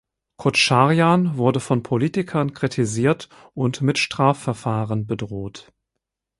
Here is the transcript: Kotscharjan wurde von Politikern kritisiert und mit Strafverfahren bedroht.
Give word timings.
Kotscharjan 0.37 1.37
wurde 1.37 1.59
von 1.59 1.83
Politikern 1.83 2.55
kritisiert 2.55 3.29
und 3.53 3.83
mit 3.83 3.99
Strafverfahren 3.99 5.05
bedroht. 5.05 5.71